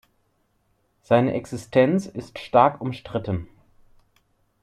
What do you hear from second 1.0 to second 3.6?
Seine Existenz ist stark umstritten.